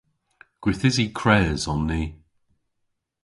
Gwithysi 0.61 1.05
kres 1.19 1.63
on 1.71 1.81
ni. 1.89 2.01